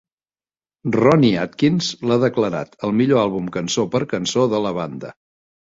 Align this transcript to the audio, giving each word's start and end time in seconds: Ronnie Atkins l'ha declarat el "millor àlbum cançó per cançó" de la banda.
Ronnie 0.95 1.35
Atkins 1.41 1.91
l'ha 2.11 2.17
declarat 2.25 2.75
el 2.89 2.97
"millor 3.03 3.23
àlbum 3.27 3.53
cançó 3.61 3.87
per 3.97 4.05
cançó" 4.17 4.51
de 4.59 4.67
la 4.69 4.77
banda. 4.83 5.17